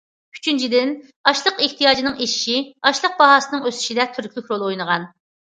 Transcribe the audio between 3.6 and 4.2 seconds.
ئۆسۈشىدە